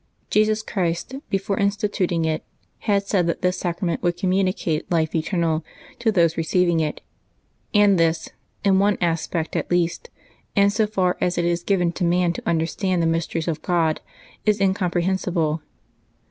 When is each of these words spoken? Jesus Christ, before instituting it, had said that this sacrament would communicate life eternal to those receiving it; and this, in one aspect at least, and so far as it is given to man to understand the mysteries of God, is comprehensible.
Jesus 0.31 0.63
Christ, 0.63 1.13
before 1.29 1.59
instituting 1.59 2.25
it, 2.25 2.43
had 2.79 3.05
said 3.05 3.27
that 3.27 3.43
this 3.43 3.59
sacrament 3.59 4.01
would 4.01 4.17
communicate 4.17 4.91
life 4.91 5.13
eternal 5.13 5.63
to 5.99 6.11
those 6.11 6.37
receiving 6.37 6.79
it; 6.79 7.01
and 7.71 7.99
this, 7.99 8.29
in 8.65 8.79
one 8.79 8.97
aspect 8.99 9.55
at 9.55 9.69
least, 9.69 10.09
and 10.55 10.73
so 10.73 10.87
far 10.87 11.17
as 11.21 11.37
it 11.37 11.45
is 11.45 11.61
given 11.61 11.91
to 11.91 12.03
man 12.03 12.33
to 12.33 12.41
understand 12.49 12.99
the 12.99 13.05
mysteries 13.05 13.47
of 13.47 13.61
God, 13.61 14.01
is 14.43 14.59
comprehensible. 14.73 15.61